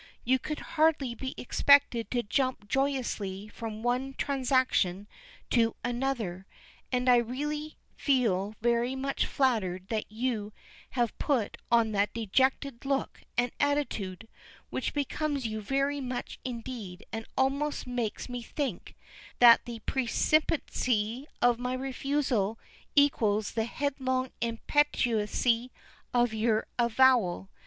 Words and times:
You 0.23 0.39
could 0.39 0.61
hardly 0.81 1.13
be 1.13 1.35
expected 1.37 2.09
to 2.09 2.23
jump 2.23 2.67
joyously 2.67 3.47
from 3.49 3.83
one 3.83 4.15
transaction 4.15 5.07
to 5.51 5.75
another, 5.83 6.47
and 6.91 7.07
I 7.07 7.17
really 7.17 7.77
feel 7.95 8.55
very 8.61 8.95
much 8.95 9.27
flattered 9.27 9.89
that 9.89 10.11
you 10.11 10.53
have 10.97 11.15
put 11.19 11.55
on 11.71 11.91
that 11.91 12.15
dejected 12.15 12.83
look 12.83 13.21
and 13.37 13.51
attitude, 13.59 14.27
which 14.71 14.95
becomes 14.95 15.45
you 15.45 15.61
very 15.61 16.01
much 16.01 16.39
indeed 16.43 17.05
and 17.13 17.27
almost 17.37 17.85
makes 17.85 18.27
me 18.27 18.41
think 18.41 18.95
that 19.37 19.65
the 19.65 19.81
precipitancy 19.85 21.27
of 21.43 21.59
my 21.59 21.75
refusal 21.75 22.57
equals 22.95 23.51
the 23.51 23.65
headlong 23.65 24.31
impetuosity 24.41 25.71
of 26.11 26.33
your 26.33 26.65
avowal. 26.79 27.51